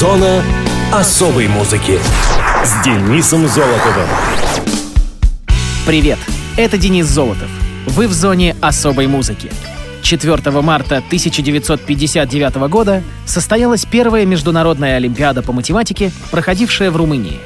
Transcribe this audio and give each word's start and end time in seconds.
Зона 0.00 0.42
особой 0.94 1.46
музыки 1.46 1.98
с 2.64 2.82
Денисом 2.82 3.46
Золотовым. 3.46 4.08
Привет, 5.84 6.18
это 6.56 6.78
Денис 6.78 7.04
Золотов. 7.04 7.50
Вы 7.84 8.08
в 8.08 8.14
зоне 8.14 8.56
особой 8.62 9.08
музыки. 9.08 9.50
4 10.00 10.38
марта 10.62 11.02
1959 11.06 12.54
года 12.70 13.02
состоялась 13.26 13.84
первая 13.84 14.24
международная 14.24 14.96
олимпиада 14.96 15.42
по 15.42 15.52
математике, 15.52 16.12
проходившая 16.30 16.90
в 16.90 16.96
Румынии. 16.96 17.38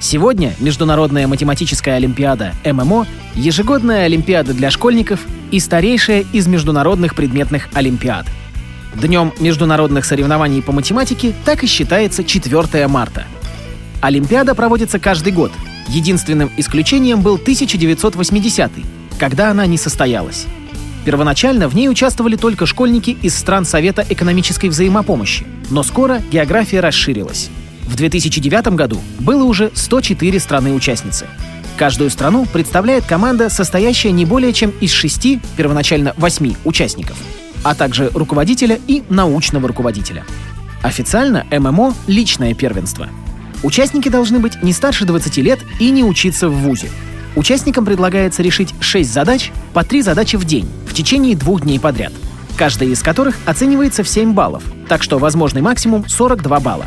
Сегодня 0.00 0.54
Международная 0.58 1.26
математическая 1.26 1.96
олимпиада 1.96 2.54
ММО– 2.64 3.06
ежегодная 3.34 4.06
олимпиада 4.06 4.54
для 4.54 4.70
школьников 4.70 5.20
и 5.50 5.60
старейшая 5.60 6.24
из 6.32 6.46
международных 6.46 7.14
предметных 7.14 7.68
олимпиад. 7.74 8.24
Днем 8.94 9.32
международных 9.40 10.04
соревнований 10.04 10.62
по 10.62 10.72
математике 10.72 11.34
так 11.44 11.64
и 11.64 11.66
считается 11.66 12.24
4 12.24 12.88
марта. 12.88 13.24
Олимпиада 14.00 14.54
проводится 14.54 14.98
каждый 14.98 15.32
год. 15.32 15.52
Единственным 15.88 16.50
исключением 16.56 17.20
был 17.20 17.34
1980 17.34 18.70
когда 19.20 19.50
она 19.50 19.66
не 19.66 19.76
состоялась. 19.76 20.46
Первоначально 21.04 21.68
в 21.68 21.76
ней 21.76 21.88
участвовали 21.88 22.36
только 22.36 22.64
школьники 22.64 23.10
из 23.22 23.36
стран 23.36 23.66
Совета 23.66 24.04
экономической 24.08 24.68
взаимопомощи, 24.68 25.46
но 25.70 25.82
скоро 25.82 26.20
география 26.32 26.80
расширилась. 26.80 27.50
В 27.82 27.96
2009 27.96 28.68
году 28.68 28.98
было 29.18 29.44
уже 29.44 29.70
104 29.74 30.40
страны-участницы. 30.40 31.26
Каждую 31.76 32.10
страну 32.10 32.46
представляет 32.46 33.04
команда, 33.04 33.50
состоящая 33.50 34.12
не 34.12 34.24
более 34.24 34.52
чем 34.52 34.70
из 34.80 34.90
шести, 34.90 35.40
первоначально 35.56 36.14
восьми 36.16 36.56
участников, 36.64 37.18
а 37.62 37.74
также 37.74 38.10
руководителя 38.14 38.78
и 38.86 39.02
научного 39.08 39.68
руководителя. 39.68 40.24
Официально 40.82 41.46
ММО— 41.50 41.94
личное 42.06 42.54
первенство. 42.54 43.08
Участники 43.62 44.08
должны 44.08 44.38
быть 44.38 44.62
не 44.62 44.72
старше 44.72 45.04
20 45.04 45.36
лет 45.38 45.60
и 45.78 45.90
не 45.90 46.02
учиться 46.02 46.48
в 46.48 46.54
ВУЗе. 46.54 46.88
Участникам 47.36 47.84
предлагается 47.84 48.42
решить 48.42 48.74
6 48.80 49.12
задач 49.12 49.52
по 49.72 49.84
3 49.84 50.02
задачи 50.02 50.36
в 50.36 50.44
день 50.44 50.68
в 50.86 50.94
течение 50.94 51.36
двух 51.36 51.62
дней 51.62 51.78
подряд, 51.78 52.12
каждая 52.56 52.88
из 52.88 53.02
которых 53.02 53.36
оценивается 53.44 54.02
в 54.02 54.08
7 54.08 54.32
баллов, 54.32 54.64
так 54.88 55.02
что 55.02 55.18
возможный 55.18 55.62
максимум 55.62 56.08
42 56.08 56.60
балла. 56.60 56.86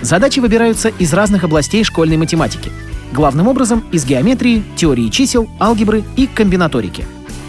Задачи 0.00 0.40
выбираются 0.40 0.88
из 0.88 1.12
разных 1.12 1.44
областей 1.44 1.82
школьной 1.82 2.16
математики. 2.16 2.70
Главным 3.12 3.48
образом 3.48 3.84
из 3.92 4.04
геометрии, 4.04 4.64
теории 4.76 5.08
чисел, 5.08 5.48
алгебры 5.60 6.04
и 6.16 6.26
комбинаторики. 6.26 7.04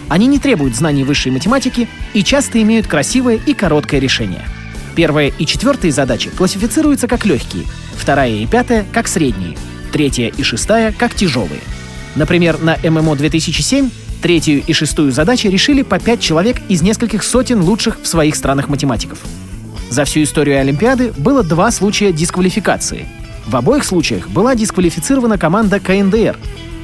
Они 0.10 0.28
не 0.28 0.40
требуют 0.40 0.76
знаний 0.76 1.04
высшей 1.04 1.32
математики 1.32 1.88
и 2.14 2.24
часто 2.24 2.62
имеют 2.62 2.88
красивое 2.88 3.40
и 3.46 3.54
короткое 3.54 4.00
решение. 4.00 4.46
Первая 4.96 5.32
и 5.38 5.46
четвертая 5.46 5.92
задачи 5.92 6.30
классифицируются 6.30 7.08
как 7.08 7.26
легкие, 7.26 7.66
вторая 7.98 8.32
и 8.32 8.46
пятая— 8.46 8.86
как 8.94 9.08
средние, 9.08 9.58
третья 9.92 10.28
и 10.28 10.44
шестая— 10.44 10.94
как 10.98 11.16
тяжелые. 11.16 11.62
Например, 12.16 12.58
на 12.62 12.78
ММО 12.82 13.16
2007 13.16 13.90
третью 14.22 14.64
и 14.66 14.74
шестую 14.74 15.12
задачи 15.12 15.48
решили 15.48 15.82
по 15.82 16.00
пять 16.00 16.22
человек 16.22 16.62
из 16.70 16.82
нескольких 16.82 17.24
сотен 17.24 17.62
лучших 17.62 18.00
в 18.02 18.08
своих 18.08 18.36
странах 18.36 18.70
математиков. 18.70 19.20
За 19.90 20.06
всю 20.06 20.24
историю 20.24 20.60
Олимпиады 20.60 21.14
было 21.18 21.44
два 21.44 21.72
случая 21.72 22.12
дисквалификации. 22.12 23.06
В 23.46 23.56
обоих 23.56 23.84
случаях 23.84 24.30
была 24.30 24.56
дисквалифицирована 24.56 25.38
команда 25.38 25.80
КНДР 25.80 26.38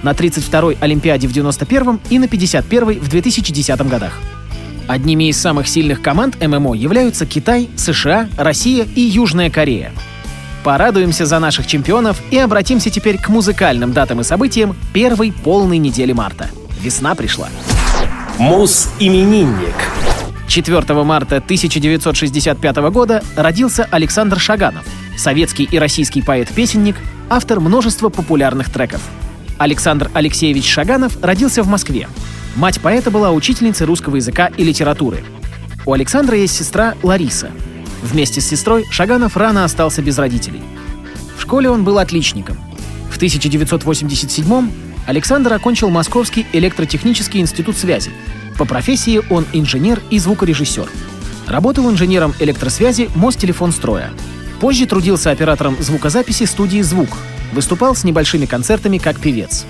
на 0.03 0.11
32-й 0.11 0.77
Олимпиаде 0.80 1.27
в 1.27 1.33
91 1.33 1.99
и 2.09 2.19
на 2.19 2.25
51-й 2.25 2.99
в 2.99 3.09
2010 3.09 3.81
годах. 3.88 4.19
Одними 4.88 5.30
из 5.30 5.39
самых 5.39 5.67
сильных 5.67 6.02
команд 6.02 6.41
ММО 6.41 6.73
являются 6.75 7.25
Китай, 7.25 7.69
США, 7.75 8.30
Россия 8.38 8.85
и 8.95 9.02
Южная 9.02 9.49
Корея— 9.49 9.91
Порадуемся 10.63 11.25
за 11.25 11.39
наших 11.39 11.66
чемпионов 11.66 12.21
и 12.30 12.38
обратимся 12.38 12.89
теперь 12.89 13.17
к 13.17 13.30
музыкальным 13.30 13.93
датам 13.93 14.21
и 14.21 14.23
событиям 14.23 14.75
первой 14.93 15.31
полной 15.31 15.80
недели 15.80 16.13
марта. 16.13 16.49
Весна 16.80 17.15
пришла. 17.15 17.49
Мус-именинник. 18.37 19.76
4 20.47 21.03
марта 21.03 21.37
1965 21.37 22.76
года 22.92 23.23
родился 23.36 23.87
Александр 23.89 24.39
Шаганов, 24.39 24.86
советский 25.17 25.64
и 25.64 25.80
российский 25.80 26.21
поэт-песенник, 26.21 26.97
автор 27.30 27.59
множества 27.59 28.09
популярных 28.09 28.70
треков. 28.70 29.02
Александр 29.61 30.10
Алексеевич 30.14 30.67
Шаганов 30.67 31.17
родился 31.22 31.61
в 31.61 31.67
Москве. 31.67 32.08
Мать 32.55 32.82
поэта 32.82 33.11
была 33.11 33.32
учительницей 33.32 33.86
русского 33.86 34.16
языка 34.16 34.48
и 34.48 34.64
литературы. 34.64 35.23
У 35.86 35.94
Александра 35.94 36.36
есть 36.36 36.55
сестра 36.55 36.95
Лариса, 37.04 37.52
Вместе 38.02 38.42
с 38.42 38.48
сестрой 38.48 38.86
Шаганов 38.89 39.38
рано 39.38 39.64
остался 39.64 40.02
без 40.02 40.17
родителей. 40.17 40.61
В 41.38 41.42
школе 41.44 41.70
он 41.70 41.83
был 41.83 42.00
отличником. 42.00 42.58
В 43.11 43.20
1987-м 43.21 44.71
Александр 45.05 45.54
окончил 45.54 45.89
Московский 45.89 46.48
электротехнический 46.54 47.39
институт 47.39 47.77
связи. 47.77 48.11
По 48.58 48.66
профессии 48.66 49.21
он 49.30 49.45
инженер 49.54 50.02
и 50.10 50.17
звукорежиссер. 50.17 50.89
Работал 51.48 51.89
инженером 51.92 52.33
электросвязи 52.39 53.10
Мостелефонстроя. 53.16 54.11
Позже 54.60 54.88
трудился 54.88 55.30
оператором 55.30 55.76
звукозаписи 55.80 56.45
студии 56.45 56.82
«Звук». 56.82 57.10
Выступал 57.52 57.95
с 57.95 58.04
небольшими 58.04 58.45
концертами 58.45 58.98
как 58.98 59.20
певец. 59.20 59.66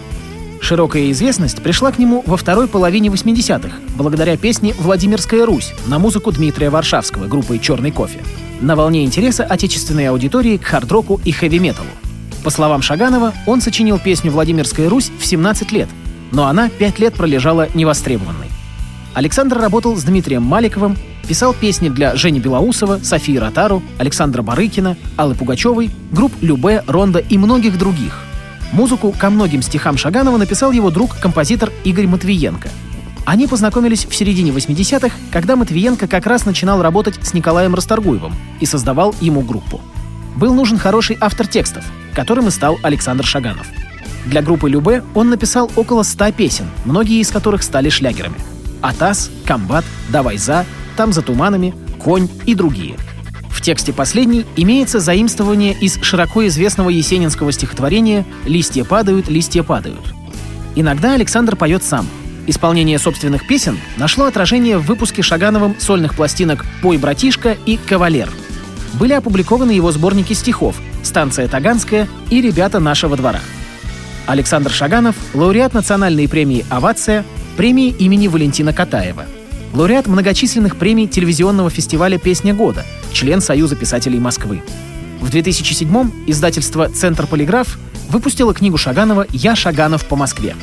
Широкая 0.61 1.09
известность 1.11 1.63
пришла 1.63 1.91
к 1.91 1.97
нему 1.97 2.23
во 2.27 2.37
второй 2.37 2.67
половине 2.67 3.09
80-х, 3.09 3.77
благодаря 3.97 4.37
песне 4.37 4.75
«Владимирская 4.77 5.45
Русь» 5.45 5.73
на 5.87 5.97
музыку 5.97 6.31
Дмитрия 6.31 6.69
Варшавского 6.69 7.27
группой 7.27 7.57
«Черный 7.57 7.91
кофе». 7.91 8.19
На 8.61 8.75
волне 8.75 9.03
интереса 9.03 9.43
отечественной 9.43 10.07
аудитории 10.09 10.57
к 10.57 10.65
хард-року 10.65 11.19
и 11.25 11.31
хэви-металу. 11.31 11.87
По 12.43 12.51
словам 12.51 12.83
Шаганова, 12.83 13.33
он 13.47 13.59
сочинил 13.59 13.97
песню 13.97 14.31
«Владимирская 14.31 14.87
Русь» 14.87 15.11
в 15.19 15.25
17 15.25 15.71
лет, 15.71 15.89
но 16.31 16.45
она 16.45 16.69
пять 16.69 16.99
лет 16.99 17.15
пролежала 17.15 17.67
невостребованной. 17.73 18.47
Александр 19.15 19.57
работал 19.57 19.95
с 19.95 20.03
Дмитрием 20.03 20.43
Маликовым, 20.43 20.95
писал 21.31 21.53
песни 21.53 21.87
для 21.87 22.17
Жени 22.17 22.41
Белоусова, 22.41 22.99
Софии 23.01 23.37
Ротару, 23.37 23.81
Александра 23.97 24.41
Барыкина, 24.41 24.97
Аллы 25.15 25.33
Пугачевой, 25.33 25.89
групп 26.11 26.33
Любе, 26.41 26.83
Ронда 26.87 27.19
и 27.19 27.37
многих 27.37 27.77
других– 27.79 28.25
Музыку 28.71 29.11
ко 29.11 29.29
многим 29.29 29.61
стихам 29.61 29.97
Шаганова 29.97 30.37
написал 30.37 30.71
его 30.71 30.89
друг-композитор 30.89 31.71
Игорь 31.83 32.07
Матвиенко. 32.07 32.69
Они 33.25 33.45
познакомились 33.45 34.05
в 34.05 34.15
середине 34.15 34.51
80-х, 34.51 35.13
когда 35.31 35.55
Матвиенко 35.55 36.07
как 36.07 36.25
раз 36.25 36.45
начинал 36.45 36.81
работать 36.81 37.15
с 37.21 37.33
Николаем 37.33 37.75
Расторгуевым 37.75 38.33
и 38.61 38.65
создавал 38.65 39.13
ему 39.19 39.41
группу. 39.41 39.81
Был 40.37 40.53
нужен 40.53 40.77
хороший 40.77 41.17
автор 41.19 41.47
текстов, 41.47 41.83
которым 42.15 42.47
и 42.47 42.51
стал 42.51 42.79
Александр 42.81 43.25
Шаганов. 43.25 43.67
Для 44.25 44.41
группы 44.41 44.69
Любе 44.69 45.03
он 45.15 45.29
написал 45.29 45.69
около 45.75 46.03
100 46.03 46.31
песен, 46.31 46.65
многие 46.85 47.19
из 47.19 47.29
которых 47.29 47.63
стали 47.63 47.89
шлягерами. 47.89 48.37
«Атас», 48.81 49.29
«Комбат», 49.45 49.83
«Давай 50.09 50.37
за», 50.37 50.65
«Там 51.01 51.13
за 51.13 51.23
туманами», 51.23 51.73
«Конь» 51.97 52.27
и 52.45 52.53
другие– 52.53 52.95
в 53.49 53.59
тексте 53.59 53.91
последней 53.91 54.45
имеется 54.55 54.99
заимствование 54.99 55.73
из 55.73 55.99
широко 56.03 56.45
известного 56.45 56.89
есенинского 56.89 57.51
стихотворения 57.51 58.23
«Листья 58.45 58.83
падают, 58.83 59.29
листья 59.29 59.63
падают». 59.63 60.13
Иногда 60.75 61.15
Александр 61.15 61.55
поет 61.55 61.83
сам. 61.83 62.07
Исполнение 62.45 62.99
собственных 62.99 63.47
песен 63.47 63.79
нашло 63.97 64.25
отражение 64.25 64.77
в 64.77 64.85
выпуске 64.85 65.23
Шагановым 65.23 65.75
сольных 65.79 66.13
пластинок 66.13 66.67
«Пой, 66.83 66.99
братишка» 66.99 67.57
и 67.65 67.77
«Кавалер». 67.77 68.29
Были 68.93 69.13
опубликованы 69.13 69.71
его 69.71 69.91
сборники 69.91 70.33
стихов 70.33 70.75
«Станция 71.01 71.47
Таганская» 71.47 72.07
и 72.29 72.41
«Ребята 72.41 72.79
нашего 72.79 73.17
двора». 73.17 73.41
Александр 74.27 74.69
Шаганов– 74.69 75.15
лауреат 75.33 75.73
национальной 75.73 76.29
премии 76.29 76.63
«Овация», 76.69 77.25
премии 77.57 77.89
имени 77.89 78.27
Валентина 78.27 78.71
Катаева– 78.71 79.25
лауреат 79.73 80.07
многочисленных 80.07 80.77
премий 80.77 81.07
телевизионного 81.07 81.69
фестиваля 81.69 82.17
«Песня 82.17 82.53
года», 82.53 82.85
член 83.13 83.41
Союза 83.41 83.75
писателей 83.75 84.19
Москвы. 84.19 84.61
В 85.19 85.29
2007-м 85.29 86.11
издательство 86.27 86.89
«Центр 86.89 87.27
Полиграф» 87.27 87.77
выпустило 88.09 88.53
книгу 88.53 88.77
Шаганова 88.77 89.27
«Я 89.31 89.55
Шаганов 89.55 90.05
по 90.05 90.15
Москве». 90.15 90.55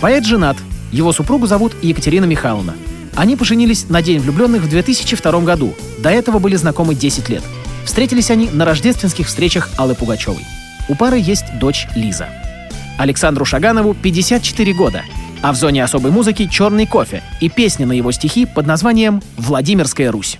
Поэт 0.00 0.24
женат, 0.24 0.56
его 0.92 1.12
супругу 1.12 1.46
зовут 1.46 1.72
Екатерина 1.82 2.24
Михайловна. 2.24 2.74
Они 3.14 3.36
поженились 3.36 3.88
на 3.88 4.02
День 4.02 4.18
влюбленных 4.18 4.62
в 4.62 4.68
2002 4.68 5.40
году, 5.40 5.74
до 5.98 6.10
этого 6.10 6.38
были 6.38 6.56
знакомы 6.56 6.94
10 6.94 7.28
лет. 7.28 7.42
Встретились 7.84 8.30
они 8.30 8.50
на 8.50 8.64
рождественских 8.64 9.28
встречах 9.28 9.70
Аллы 9.76 9.94
Пугачевой. 9.94 10.44
У 10.88 10.94
пары 10.94 11.18
есть 11.18 11.44
дочь 11.58 11.86
Лиза. 11.94 12.28
Александру 12.98 13.44
Шаганову 13.44 13.94
54 13.94 14.72
года, 14.74 15.02
а 15.44 15.52
в 15.52 15.56
зоне 15.56 15.84
особой 15.84 16.10
музыки 16.10 16.48
«Черный 16.50 16.86
кофе» 16.86 17.22
и 17.38 17.50
песня 17.50 17.84
на 17.84 17.92
его 17.92 18.10
стихи 18.12 18.46
под 18.46 18.66
названием 18.66 19.20
«Владимирская 19.36 20.10
Русь». 20.10 20.38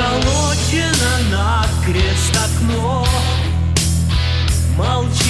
Заколочено 0.00 1.12
на 1.30 1.66
крест 1.84 2.36
окно. 2.36 3.06
Молчаливо 4.76 5.29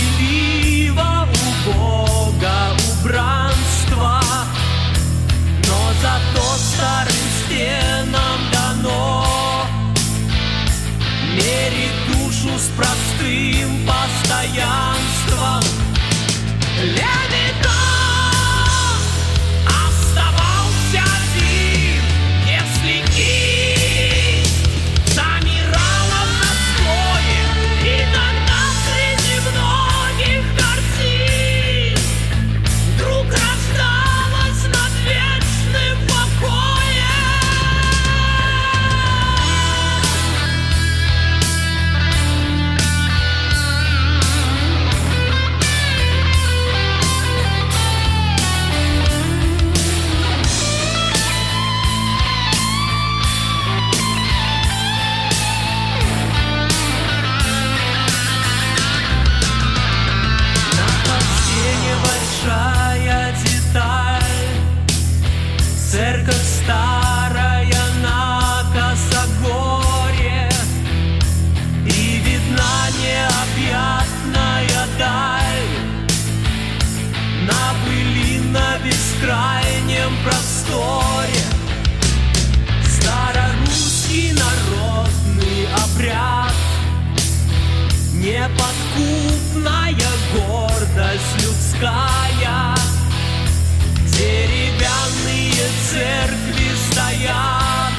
церкви 95.91 96.71
стоят. 96.91 97.95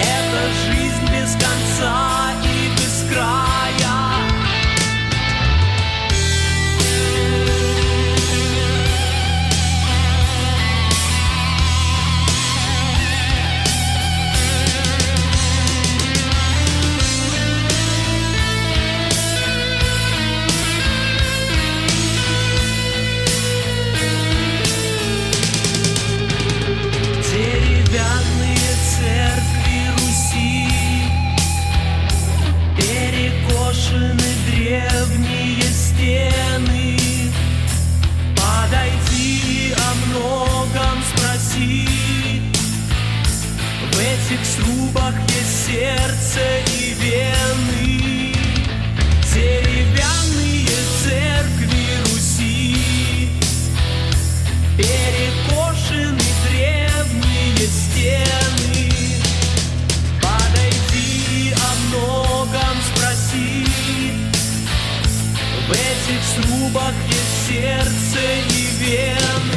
Это 0.00 0.52
жизнь 0.66 1.04
без 1.12 1.32
конца 1.32 2.23
этих 44.34 44.46
срубах 44.46 45.14
есть 45.28 45.66
сердце 45.66 46.40
и 46.78 46.94
вены. 46.94 48.32
Деревянные 49.32 50.68
церкви 51.02 51.86
Руси. 52.04 53.30
Перекошены 54.76 56.20
древние 56.48 57.66
стены. 57.68 58.90
Подойди 60.20 61.54
о 61.54 61.74
многом 61.86 62.76
спроси. 62.92 63.66
В 65.68 65.70
этих 65.70 66.22
срубах 66.34 66.94
есть 67.08 67.46
сердце 67.48 68.20
и 68.50 68.84
вены 68.84 69.53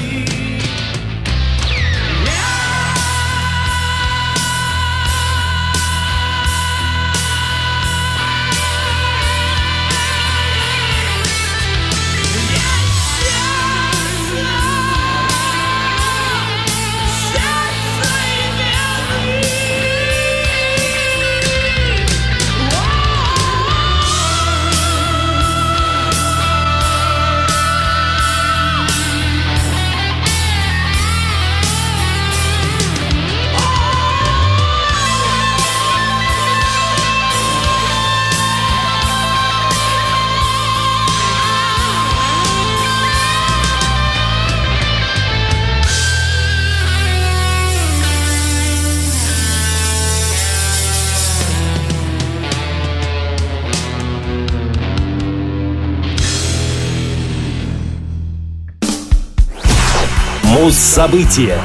Муз-события. 60.78 61.60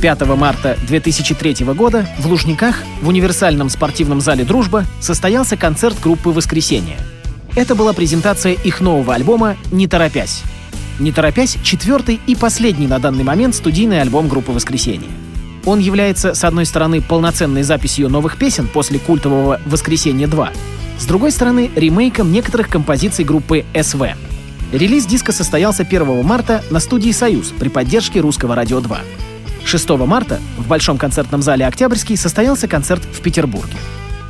5 0.00 0.20
марта 0.38 0.78
2003 0.88 1.66
года 1.74 2.08
в 2.18 2.26
Лужниках 2.26 2.76
в 3.02 3.08
универсальном 3.08 3.68
спортивном 3.68 4.22
зале 4.22 4.42
«Дружба» 4.44 4.86
состоялся 5.00 5.58
концерт 5.58 6.00
группы 6.00 6.30
«Воскресенье». 6.30 6.96
Это 7.56 7.74
была 7.74 7.92
презентация 7.92 8.54
их 8.54 8.80
нового 8.80 9.14
альбома 9.14 9.58
«Не 9.70 9.86
торопясь». 9.86 10.44
«Не 10.98 11.12
торопясь»— 11.12 11.58
четвертый 11.62 12.18
и 12.26 12.34
последний 12.34 12.86
на 12.86 12.98
данный 13.00 13.22
момент 13.22 13.54
студийный 13.54 14.00
альбом 14.00 14.28
группы 14.28 14.50
«Воскресенье». 14.50 15.10
Он 15.66 15.78
является, 15.78 16.32
с 16.32 16.42
одной 16.42 16.64
стороны, 16.64 17.02
полноценной 17.02 17.64
записью 17.64 18.08
новых 18.08 18.38
песен 18.38 18.66
после 18.66 18.98
культового 18.98 19.60
«Воскресенье 19.66 20.26
2», 20.26 20.48
с 20.98 21.04
другой 21.04 21.32
стороны, 21.32 21.70
ремейком 21.76 22.32
некоторых 22.32 22.70
композиций 22.70 23.26
группы 23.26 23.66
«СВ». 23.78 24.08
Релиз 24.72 25.06
диска 25.06 25.30
состоялся 25.30 25.84
1 25.84 26.24
марта 26.24 26.62
на 26.70 26.80
студии 26.80 27.12
«Союз» 27.12 27.52
при 27.56 27.68
поддержке 27.68 28.20
Русского 28.20 28.56
радио 28.56 28.80
2. 28.80 28.98
6 29.64 29.88
марта 29.90 30.40
в 30.58 30.66
Большом 30.66 30.98
концертном 30.98 31.40
зале 31.40 31.64
«Октябрьский» 31.66 32.16
состоялся 32.16 32.66
концерт 32.66 33.02
в 33.04 33.20
Петербурге. 33.20 33.76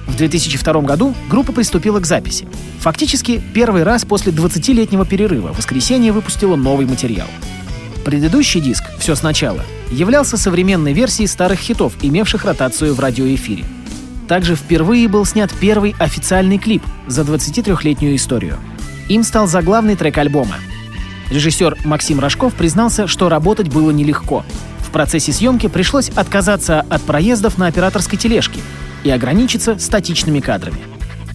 В 0.07 0.15
2002 0.15 0.83
году 0.83 1.15
группа 1.31 1.53
приступила 1.53 2.01
к 2.01 2.07
записи. 2.07 2.47
Фактически, 2.81 3.43
первый 3.55 3.83
раз 3.83 4.05
после 4.05 4.31
20-летнего 4.31 5.07
перерыва 5.07 5.55
«Воскресенье» 5.57 6.13
выпустило 6.13 6.55
новый 6.55 6.87
материал. 6.87 7.29
Предыдущий 8.05 8.61
диск 8.61 8.85
«Все 8.99 9.15
сначала» 9.15 9.63
являлся 9.91 10.37
современной 10.37 10.93
версией 10.93 11.29
старых 11.29 11.61
хитов, 11.61 11.95
имевших 12.03 12.45
ротацию 12.45 12.95
в 12.95 13.01
радиоэфире. 13.01 13.65
Также 14.29 14.55
впервые 14.55 15.09
был 15.09 15.25
снят 15.25 15.51
первый 15.61 15.95
официальный 15.99 16.59
клип 16.59 16.83
за 17.07 17.23
23-летнюю 17.23 18.17
историю. 18.17 18.59
Им 19.09 19.23
стал 19.23 19.47
заглавный 19.47 19.97
трек 19.97 20.19
альбома. 20.19 20.57
Режиссер 21.31 21.79
Максим 21.85 22.21
Рожков 22.21 22.55
признался, 22.55 23.07
что 23.07 23.29
работать 23.29 23.69
было 23.69 23.91
нелегко. 23.91 24.45
В 24.81 24.91
процессе 24.91 25.33
съемки 25.33 25.69
пришлось 25.69 26.09
отказаться 26.11 26.81
от 26.81 27.03
проездов 27.03 27.59
на 27.59 27.67
операторской 27.67 28.19
тележке 28.19 28.61
и 29.05 29.11
ограничиться 29.11 29.79
статичными 29.79 30.41
кадрами. 30.41 30.79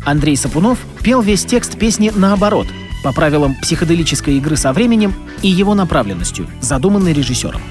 Андрей 0.05 0.35
Сапунов 0.35 0.79
пел 1.03 1.21
весь 1.21 1.45
текст 1.45 1.77
песни 1.77 2.11
наоборот, 2.13 2.67
по 3.03 3.13
правилам 3.13 3.55
психоделической 3.61 4.37
игры 4.37 4.55
со 4.55 4.73
временем 4.73 5.13
и 5.41 5.49
его 5.49 5.75
направленностью, 5.75 6.47
задуманной 6.59 7.13
режиссером. 7.13 7.61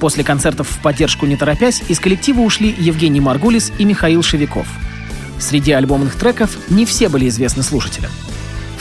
После 0.00 0.24
концертов 0.24 0.68
в 0.68 0.78
поддержку 0.82 1.26
«Не 1.26 1.36
торопясь» 1.36 1.82
из 1.88 2.00
коллектива 2.00 2.40
ушли 2.40 2.74
Евгений 2.76 3.20
Маргулис 3.20 3.70
и 3.78 3.84
Михаил 3.84 4.22
Шевиков. 4.22 4.66
Среди 5.38 5.72
альбомных 5.72 6.14
треков 6.16 6.56
не 6.68 6.84
все 6.86 7.08
были 7.08 7.28
известны 7.28 7.62
слушателям. 7.62 8.10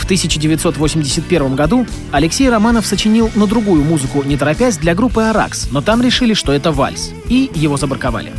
В 0.01 0.05
1981 0.05 1.55
году 1.55 1.85
Алексей 2.11 2.49
Романов 2.49 2.87
сочинил 2.87 3.29
на 3.35 3.45
другую 3.45 3.83
музыку 3.83 4.23
«Не 4.23 4.35
торопясь» 4.35 4.77
для 4.77 4.95
группы 4.95 5.21
«Аракс», 5.21 5.67
но 5.71 5.81
там 5.81 6.01
решили, 6.01 6.33
что 6.33 6.51
это 6.51 6.71
вальс, 6.71 7.11
и 7.29 7.51
его 7.53 7.77
забраковали. 7.77 8.33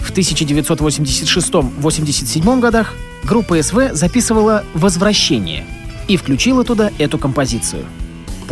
В 0.00 0.10
1986-87 0.10 2.60
годах 2.60 2.94
группа 3.24 3.62
СВ 3.62 3.92
записывала 3.92 4.64
«Возвращение» 4.74 5.66
и 6.08 6.16
включила 6.16 6.64
туда 6.64 6.90
эту 6.98 7.18
композицию– 7.18 7.84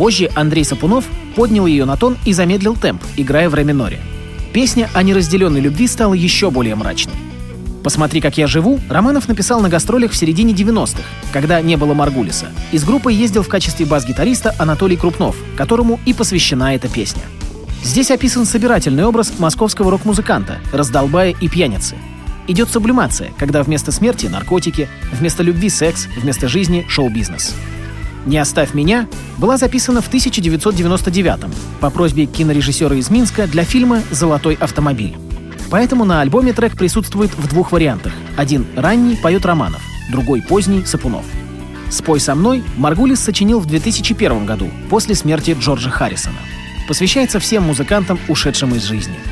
Позже 0.01 0.31
Андрей 0.33 0.63
Сапунов 0.63 1.05
поднял 1.35 1.67
ее 1.67 1.85
на 1.85 1.95
тон 1.95 2.17
и 2.25 2.33
замедлил 2.33 2.75
темп, 2.75 3.03
играя 3.17 3.49
в 3.49 3.53
ре 3.53 3.63
миноре. 3.63 3.99
Песня 4.51 4.89
о 4.95 5.03
неразделенной 5.03 5.61
любви 5.61 5.87
стала 5.87 6.15
еще 6.15 6.49
более 6.49 6.75
мрачной. 6.75 7.13
«Посмотри, 7.83 8.21
как 8.21 8.37
я 8.37 8.47
живу» 8.47 8.79
Романов 8.89 9.27
написал 9.27 9.59
на 9.59 9.69
гастролях 9.69 10.11
в 10.11 10.15
середине 10.15 10.53
90-х, 10.53 11.03
когда 11.33 11.61
не 11.61 11.77
было 11.77 11.93
Маргулиса. 11.93 12.47
Из 12.71 12.83
группы 12.83 13.11
ездил 13.11 13.43
в 13.43 13.47
качестве 13.47 13.85
бас-гитариста 13.85 14.53
Анатолий 14.59 14.97
Крупнов, 14.97 15.35
которому 15.57 15.99
и 16.05 16.13
посвящена 16.13 16.75
эта 16.75 16.87
песня. 16.87 17.23
Здесь 17.83 18.11
описан 18.11 18.45
собирательный 18.45 19.05
образ 19.05 19.33
московского 19.39 19.89
рок-музыканта, 19.89 20.59
раздолбая 20.71 21.33
и 21.41 21.47
пьяницы. 21.47 21.95
Идет 22.47 22.69
сублимация, 22.69 23.31
когда 23.37 23.63
вместо 23.63 23.91
смерти— 23.91 24.25
наркотики, 24.31 24.87
вместо 25.11 25.41
любви— 25.41 25.69
секс, 25.69 26.07
вместо 26.17 26.47
жизни— 26.47 26.85
шоу-бизнес. 26.87 27.55
«Не 28.27 28.37
оставь 28.37 28.75
меня» 28.75 29.07
была 29.37 29.57
записана 29.57 30.01
в 30.01 30.07
1999 30.07 31.51
по 31.79 31.89
просьбе 31.89 32.27
кинорежиссера 32.27 32.95
из 32.95 33.09
Минска 33.09 33.47
для 33.47 33.63
фильма 33.63 34.03
«Золотой 34.11 34.53
автомобиль». 34.55 35.15
Поэтому 35.71 36.05
на 36.05 36.21
альбоме 36.21 36.53
трек 36.53 36.77
присутствует 36.77 37.35
в 37.35 37.47
двух 37.47 37.71
вариантах. 37.71 38.13
Один 38.37 38.67
ранний 38.75 39.15
поет 39.15 39.45
Романов, 39.45 39.81
другой 40.11 40.43
поздний 40.43 40.85
Сапунов. 40.85 41.25
«Спой 41.89 42.19
со 42.19 42.35
мной» 42.35 42.63
Маргулис 42.77 43.19
сочинил 43.19 43.59
в 43.59 43.65
2001 43.65 44.45
году, 44.45 44.69
после 44.89 45.15
смерти 45.15 45.57
Джорджа 45.59 45.89
Харрисона. 45.89 46.37
Посвящается 46.87 47.39
всем 47.39 47.63
музыкантам, 47.63 48.19
ушедшим 48.27 48.75
из 48.75 48.83
жизни– 48.83 49.15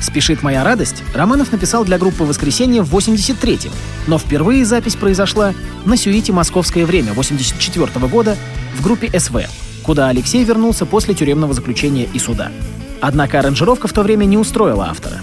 «Спешит 0.00 0.42
моя 0.42 0.64
радость» 0.64 1.02
Романов 1.14 1.52
написал 1.52 1.84
для 1.84 1.98
группы 1.98 2.24
«Воскресенье» 2.24 2.82
в 2.82 2.96
83-м, 2.96 3.70
но 4.06 4.18
впервые 4.18 4.64
запись 4.64 4.96
произошла 4.96 5.52
на 5.84 5.96
сюите 5.96 6.32
«Московское 6.32 6.86
время» 6.86 7.12
84 7.12 7.84
-го 7.84 8.08
года 8.08 8.36
в 8.76 8.82
группе 8.82 9.10
«СВ», 9.18 9.46
куда 9.82 10.08
Алексей 10.08 10.42
вернулся 10.42 10.86
после 10.86 11.14
тюремного 11.14 11.52
заключения 11.52 12.08
и 12.10 12.18
суда. 12.18 12.50
Однако 13.02 13.38
аранжировка 13.40 13.88
в 13.88 13.92
то 13.92 14.02
время 14.02 14.24
не 14.24 14.38
устроила 14.38 14.86
автора. 14.88 15.20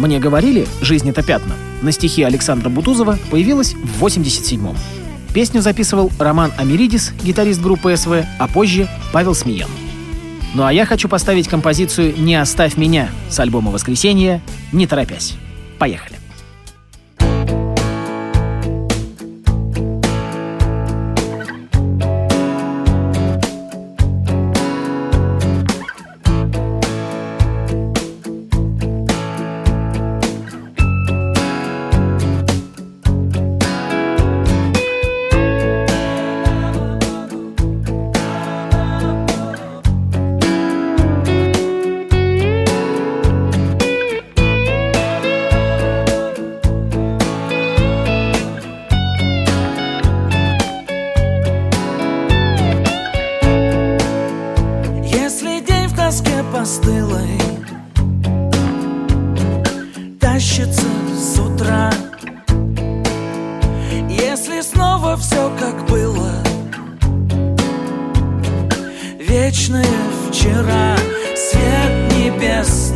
«Мне 0.00 0.18
говорили, 0.18 0.66
жизнь 0.80 1.10
это 1.10 1.22
пятна» 1.22 1.54
на 1.82 1.92
стихи 1.92 2.22
Александра 2.22 2.70
Бутузова 2.70 3.18
появилась 3.30 3.74
в 3.74 4.02
87-м. 4.02 4.74
Песню 5.34 5.60
записывал 5.60 6.10
Роман 6.18 6.52
Амиридис, 6.56 7.12
гитарист 7.22 7.60
группы 7.60 7.94
СВ, 7.96 8.24
а 8.38 8.48
позже 8.48 8.88
Павел 9.12 9.34
Смеян. 9.34 9.68
Ну 10.54 10.64
а 10.64 10.72
я 10.72 10.86
хочу 10.86 11.06
поставить 11.08 11.48
композицию 11.48 12.14
«Не 12.18 12.36
оставь 12.36 12.76
меня» 12.76 13.10
с 13.28 13.38
альбома 13.38 13.70
«Воскресенье», 13.70 14.40
не 14.72 14.86
торопясь. 14.86 15.34
Поехали. 15.78 16.19
Постылой. 56.52 57.38
Тащится 60.20 60.86
с 61.16 61.38
утра. 61.38 61.90
Если 64.08 64.60
снова 64.60 65.16
все 65.16 65.50
как 65.58 65.86
было. 65.86 66.32
Вечное 69.18 69.86
вчера. 70.28 70.96
Свет 71.34 72.12
небесный 72.16 72.89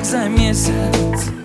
Век 0.00 0.06
за 0.06 0.28
месяц 0.28 1.39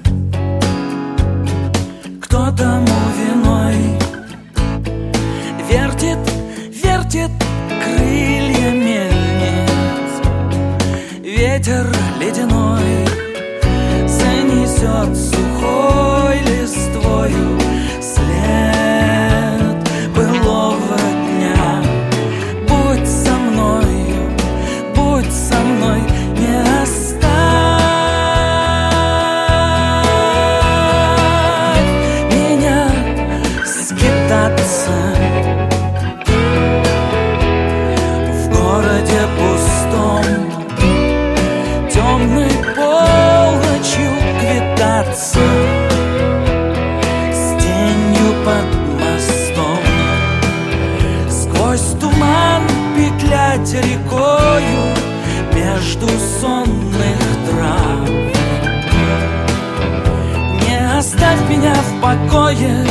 под 48.45 48.65
мостом. 48.99 49.79
Сквозь 51.27 51.99
туман 51.99 52.61
петлять 52.95 53.73
рекою 53.73 54.93
между 55.51 56.07
сонных 56.39 57.19
трав 57.49 58.07
Не 60.61 60.97
оставь 60.99 61.49
меня 61.49 61.73
в 61.73 62.01
покое 62.01 62.85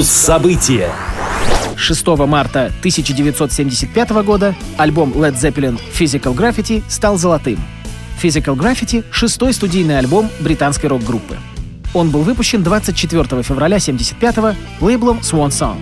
Муз-события. 0.00 0.90
6 1.76 2.06
марта 2.26 2.72
1975 2.78 4.10
года 4.24 4.56
альбом 4.78 5.12
Led 5.12 5.34
Zeppelin 5.34 5.78
Physical 5.92 6.34
Graffiti 6.34 6.82
стал 6.88 7.18
золотым. 7.18 7.58
Physical 8.22 8.56
Graffiti— 8.56 9.04
шестой 9.12 9.52
студийный 9.52 9.98
альбом 9.98 10.30
британской 10.40 10.88
рок-группы. 10.88 11.36
Он 11.92 12.08
был 12.08 12.22
выпущен 12.22 12.62
24 12.62 13.42
февраля 13.42 13.76
1975 13.76 14.56
лейблом 14.80 15.18
Swan 15.18 15.50
Song. 15.50 15.76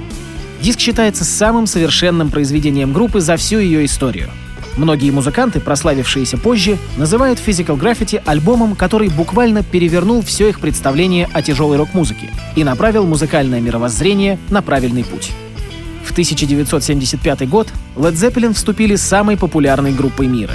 Диск 0.60 0.80
считается 0.80 1.24
самым 1.24 1.68
совершенным 1.68 2.30
произведением 2.30 2.92
группы 2.92 3.20
за 3.20 3.36
всю 3.36 3.60
ее 3.60 3.84
историю. 3.84 4.30
Многие 4.78 5.10
музыканты, 5.10 5.58
прославившиеся 5.58 6.38
позже, 6.38 6.78
называют 6.96 7.40
Physical 7.44 7.76
Graffiti 7.76 8.22
альбомом, 8.24 8.76
который 8.76 9.08
буквально 9.08 9.64
перевернул 9.64 10.22
все 10.22 10.50
их 10.50 10.60
представление 10.60 11.28
о 11.32 11.42
тяжелой 11.42 11.78
рок-музыке 11.78 12.30
и 12.54 12.62
направил 12.62 13.04
музыкальное 13.04 13.60
мировоззрение 13.60 14.38
на 14.50 14.62
правильный 14.62 15.02
путь. 15.02 15.32
В 16.04 16.12
1975 16.12 17.48
год 17.48 17.66
Led 17.96 18.12
Zeppelin 18.12 18.54
вступили 18.54 18.94
с 18.94 19.02
самой 19.02 19.36
популярной 19.36 19.92
группой 19.92 20.28
мира. 20.28 20.54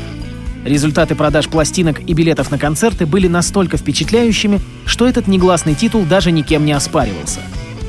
Результаты 0.63 1.15
продаж 1.15 1.49
пластинок 1.49 1.99
и 1.99 2.13
билетов 2.13 2.49
на 2.49 2.57
концерты 2.57 3.05
были 3.05 3.27
настолько 3.27 3.75
впечатляющими, 3.75 4.61
что 4.85 5.05
этот 5.05 5.27
негласный 5.27 5.75
титул 5.75 6.03
даже 6.05 6.31
никем 6.31 6.63
не 6.65 6.71
оспаривался. 6.71 7.41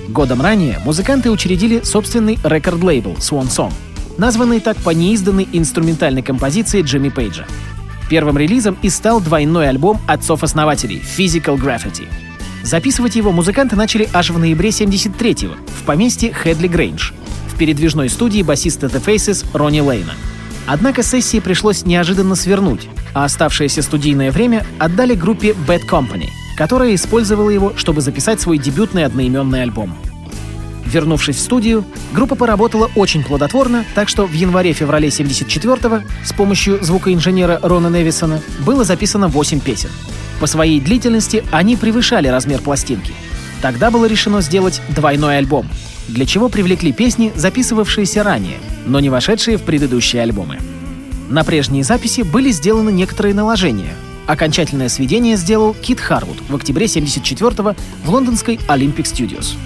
Годом 0.09 0.43
ранее 0.43 0.81
музыканты 0.85 1.31
учредили 1.31 1.83
собственный 1.85 2.41
рекорд-лейбл 2.43 3.19
Swan 3.21 3.49
Song, 3.49 3.73
названный 4.19 4.61
так 4.61 4.77
по 4.79 4.91
неизданной 4.91 5.49
инструментальной 5.53 6.23
композиции 6.23 6.83
Джимми 6.83 7.09
Пейджа. 7.09 7.45
Первым 8.09 8.39
релизом 8.39 8.77
и 8.83 8.91
стал 8.91 9.21
двойной 9.21 9.69
альбом 9.69 10.01
отцов-основателей 10.07 11.03
Physical 11.17 11.57
Graffiti. 11.57 12.07
Записывать 12.63 13.17
его 13.17 13.33
музыканты 13.33 13.77
начали 13.77 14.09
аж 14.13 14.31
в 14.31 14.39
ноябре 14.39 14.71
73-го 14.71 15.55
в 15.81 15.85
поместье 15.85 16.33
Хедли 16.33 16.69
Грейндж 16.69 17.13
в 17.53 17.59
передвижной 17.59 18.09
студии 18.09 18.43
басиста 18.43 18.87
The 18.87 19.05
Faces 19.05 19.47
Ронни 19.53 19.81
Лейна. 19.81 20.15
Однако 20.67 21.03
сессии 21.03 21.41
пришлось 21.41 21.85
неожиданно 21.85 22.35
свернуть, 22.35 22.89
а 23.13 23.25
оставшееся 23.25 23.83
студийное 23.83 24.31
время 24.31 24.67
отдали 24.79 25.15
группе 25.15 25.55
Bad 25.67 25.83
Company, 25.89 26.29
которая 26.57 26.95
использовала 26.95 27.51
его, 27.51 27.75
чтобы 27.77 28.01
записать 28.01 28.41
свой 28.41 28.59
дебютный 28.59 29.05
одноименный 29.05 29.63
альбом. 29.63 29.95
Вернувшись 30.95 31.37
в 31.37 31.41
студию, 31.41 31.85
группа 32.13 32.37
поработала 32.37 32.89
очень 32.95 33.25
плодотворно, 33.25 33.85
так 33.97 34.09
что 34.09 34.27
в 34.27 34.33
январе-феврале 34.33 35.09
74-го 35.09 36.03
с 36.25 36.33
помощью 36.33 36.79
звукоинженера 36.85 37.59
Рона 37.65 37.89
Невисона 37.89 38.41
было 38.61 38.85
записано 38.85 39.27
8 39.27 39.59
песен. 39.59 39.89
По 40.39 40.47
своей 40.47 40.81
длительности 40.81 41.43
они 41.51 41.77
превышали 41.77 42.29
размер 42.29 42.61
пластинки. 42.61 43.13
Тогда 43.61 43.91
было 43.91 44.07
решено 44.07 44.41
сделать 44.41 44.81
двойной 44.89 45.39
альбом, 45.39 45.67
для 46.07 46.27
чего 46.27 46.49
привлекли 46.49 46.93
песни, 46.93 47.33
записывавшиеся 47.35 48.23
ранее, 48.23 48.59
но 48.87 49.01
не 49.01 49.11
вошедшие 49.11 49.57
в 49.57 49.63
предыдущие 49.63 50.23
альбомы. 50.23 50.61
На 51.29 51.43
прежние 51.43 51.83
записи 51.83 52.21
были 52.21 52.53
сделаны 52.53 52.91
некоторые 52.91 53.35
наложения. 53.35 53.95
Окончательное 54.29 54.89
сведение 54.89 55.37
сделал 55.37 55.75
Кит 55.75 55.99
Харвуд 55.99 56.37
в 56.49 56.55
октябре 56.55 56.87
74-го 56.87 57.75
в 58.05 58.11
лондонской 58.11 58.61
Olympic 58.69 59.07
Studios. 59.07 59.57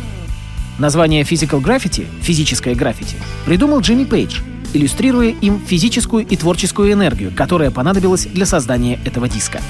Название 0.78 1.24
Physical 1.24 1.60
Graffiti— 1.60 2.06
физическое 2.22 2.74
граффити— 2.76 3.16
придумал 3.44 3.80
Джимми 3.80 4.04
Пейдж, 4.04 4.40
иллюстрируя 4.72 5.30
им 5.30 5.60
физическую 5.66 6.24
и 6.24 6.36
творческую 6.36 6.92
энергию, 6.92 7.32
которая 7.34 7.72
понадобилась 7.72 8.26
для 8.26 8.46
создания 8.46 9.00
этого 9.04 9.28
диска. 9.28 9.60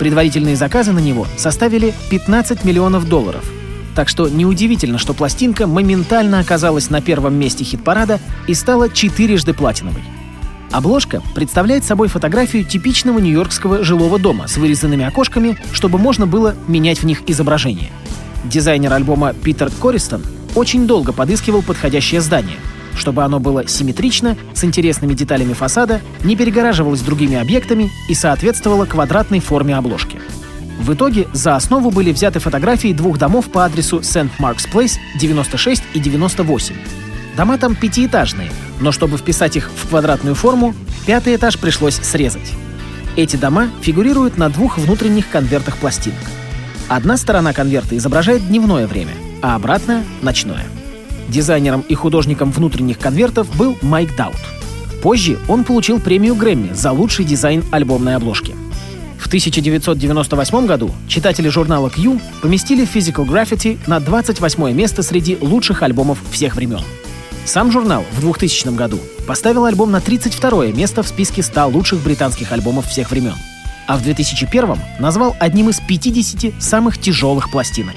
Предварительные 0.00 0.56
заказы 0.56 0.92
на 0.92 0.98
него 0.98 1.28
составили 1.36 1.94
15 2.10 2.64
миллионов 2.64 3.08
долларов. 3.08 3.44
Так 3.94 4.08
что 4.08 4.28
неудивительно, 4.28 4.98
что 4.98 5.14
пластинка 5.14 5.68
моментально 5.68 6.40
оказалась 6.40 6.90
на 6.90 7.00
первом 7.00 7.34
месте 7.34 7.62
хит-парада 7.62 8.18
и 8.48 8.54
стала 8.54 8.88
четырежды 8.88 9.54
платиновой. 9.54 10.02
Обложка 10.72 11.22
представляет 11.34 11.84
собой 11.84 12.08
фотографию 12.08 12.64
типичного 12.64 13.20
нью-йоркского 13.20 13.84
жилого 13.84 14.18
дома 14.18 14.48
с 14.48 14.56
вырезанными 14.56 15.04
окошками, 15.04 15.56
чтобы 15.72 15.98
можно 15.98 16.26
было 16.26 16.56
менять 16.66 16.98
в 16.98 17.06
них 17.06 17.22
изображение. 17.28 17.90
Дизайнер 18.44 18.92
альбома 18.92 19.34
Питер 19.34 19.70
Користон 19.80 20.22
очень 20.54 20.86
долго 20.86 21.12
подыскивал 21.12 21.62
подходящее 21.62 22.20
здание, 22.20 22.56
чтобы 22.96 23.24
оно 23.24 23.40
было 23.40 23.66
симметрично, 23.66 24.36
с 24.54 24.64
интересными 24.64 25.14
деталями 25.14 25.52
фасада, 25.52 26.00
не 26.24 26.36
перегораживалось 26.36 27.00
другими 27.00 27.36
объектами 27.36 27.90
и 28.08 28.14
соответствовало 28.14 28.84
квадратной 28.86 29.40
форме 29.40 29.76
обложки. 29.76 30.20
В 30.78 30.94
итоге 30.94 31.26
за 31.32 31.56
основу 31.56 31.90
были 31.90 32.12
взяты 32.12 32.38
фотографии 32.38 32.92
двух 32.92 33.18
домов 33.18 33.50
по 33.50 33.64
адресу 33.64 34.02
Сент-Маркс 34.02 34.66
Плейс 34.66 34.98
96 35.18 35.82
и 35.94 35.98
98. 35.98 36.76
Дома 37.36 37.58
там 37.58 37.74
пятиэтажные, 37.74 38.50
но 38.80 38.92
чтобы 38.92 39.16
вписать 39.16 39.56
их 39.56 39.70
в 39.74 39.88
квадратную 39.88 40.34
форму, 40.34 40.74
пятый 41.06 41.36
этаж 41.36 41.58
пришлось 41.58 41.96
срезать. 41.96 42.52
Эти 43.16 43.36
дома 43.36 43.68
фигурируют 43.80 44.38
на 44.38 44.48
двух 44.48 44.78
внутренних 44.78 45.28
конвертах 45.28 45.76
пластинок. 45.76 46.18
Одна 46.88 47.16
сторона 47.16 47.52
конверта 47.52 47.96
изображает 47.96 48.46
дневное 48.46 48.86
время, 48.86 49.12
а 49.42 49.54
обратная— 49.54 50.04
ночное. 50.22 50.66
Дизайнером 51.28 51.82
и 51.82 51.94
художником 51.94 52.50
внутренних 52.50 52.98
конвертов 52.98 53.54
был 53.56 53.76
Майк 53.82 54.16
Даут. 54.16 54.36
Позже 55.02 55.38
он 55.48 55.64
получил 55.64 56.00
премию 56.00 56.34
Грэмми 56.34 56.72
за 56.72 56.92
лучший 56.92 57.24
дизайн 57.24 57.64
альбомной 57.70 58.16
обложки. 58.16 58.54
В 59.18 59.26
1998 59.26 60.66
году 60.66 60.90
читатели 61.06 61.48
журнала 61.48 61.90
Q 61.90 62.18
поместили 62.40 62.88
Physical 62.88 63.26
Graffiti 63.26 63.78
на 63.86 64.00
28 64.00 64.72
место 64.72 65.02
среди 65.02 65.36
лучших 65.40 65.82
альбомов 65.82 66.18
всех 66.30 66.56
времен. 66.56 66.80
Сам 67.44 67.70
журнал 67.70 68.04
в 68.12 68.20
2000 68.20 68.74
году 68.74 68.98
поставил 69.26 69.66
альбом 69.66 69.90
на 69.90 70.00
32 70.00 70.66
место 70.68 71.02
в 71.02 71.08
списке 71.08 71.42
100 71.42 71.68
лучших 71.68 72.02
британских 72.02 72.52
альбомов 72.52 72.86
всех 72.86 73.10
времен, 73.10 73.34
а 73.86 73.96
в 73.96 74.02
2001 74.02 74.76
назвал 74.98 75.36
одним 75.38 75.68
из 75.68 75.80
50 75.80 76.62
самых 76.62 76.98
тяжелых 76.98 77.50
пластинок. 77.50 77.96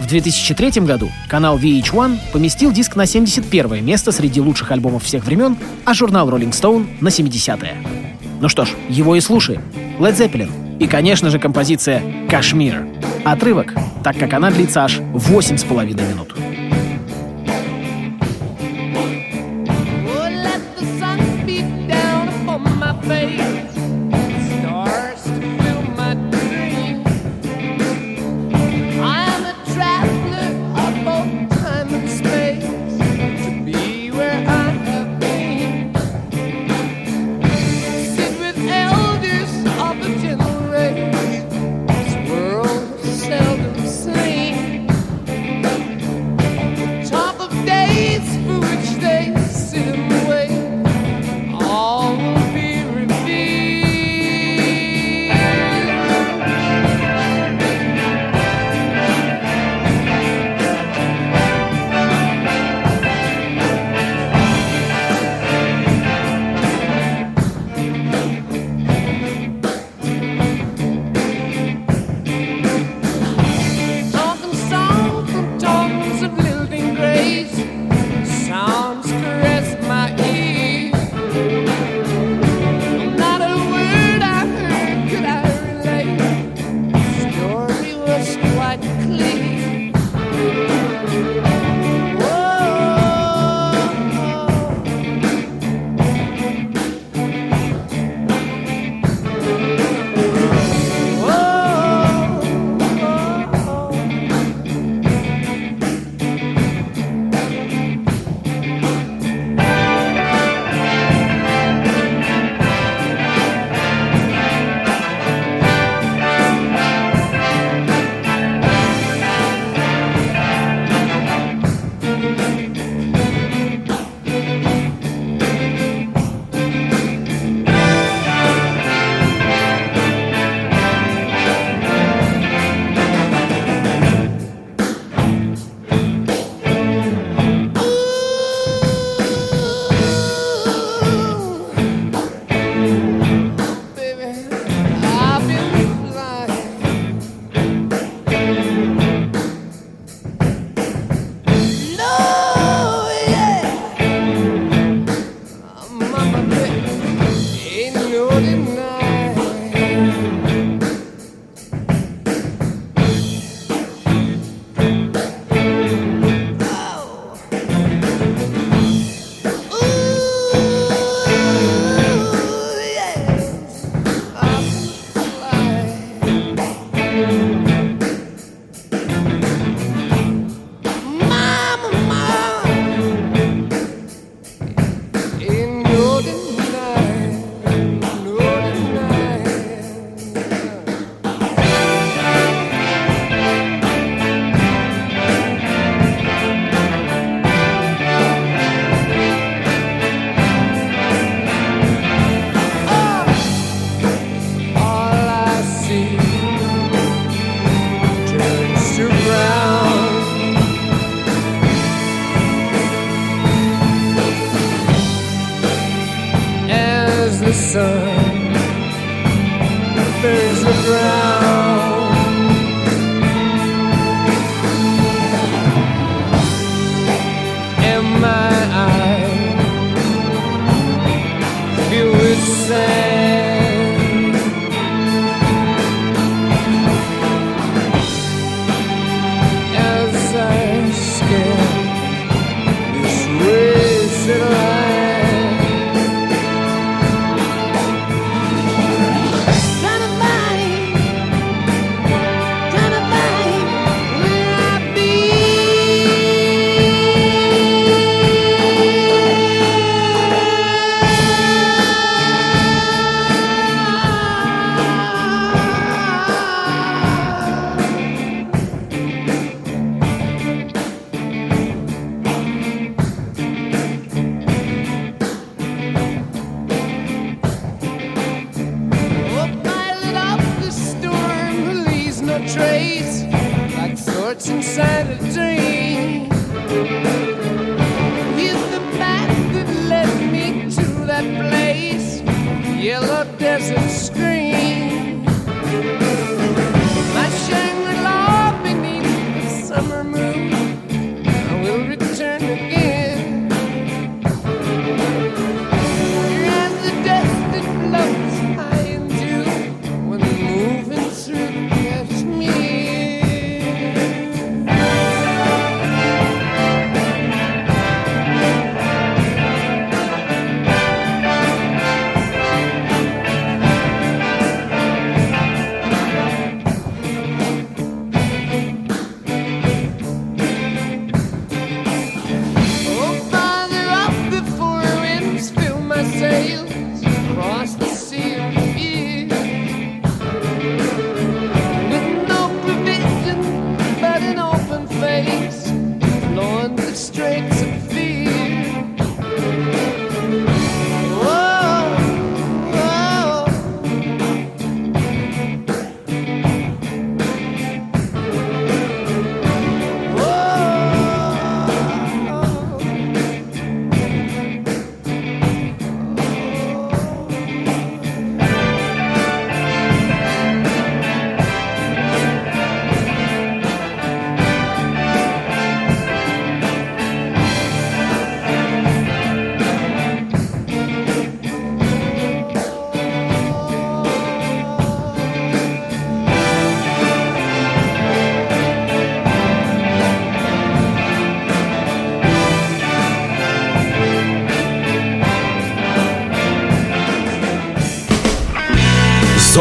В 0.00 0.06
2003 0.06 0.82
году 0.82 1.10
канал 1.28 1.58
VH1 1.58 2.18
поместил 2.32 2.72
диск 2.72 2.96
на 2.96 3.06
71 3.06 3.84
место 3.84 4.12
среди 4.12 4.40
лучших 4.40 4.72
альбомов 4.72 5.04
всех 5.04 5.24
времен, 5.24 5.56
а 5.84 5.94
журнал 5.94 6.28
Rolling 6.28 6.50
Stone 6.50 6.86
на 7.00 7.08
70-е. 7.08 7.76
Ну 8.40 8.48
что 8.48 8.64
ж, 8.64 8.70
его 8.88 9.16
и 9.16 9.20
слушаем. 9.20 9.62
Led 9.98 10.16
Zeppelin. 10.16 10.50
И, 10.78 10.86
конечно 10.86 11.30
же, 11.30 11.38
композиция 11.38 12.02
«Кашмир». 12.28 12.86
Отрывок, 13.24 13.72
так 14.02 14.18
как 14.18 14.32
она 14.34 14.50
длится 14.50 14.84
аж 14.84 14.98
8,5 14.98 16.08
минут. 16.10 16.34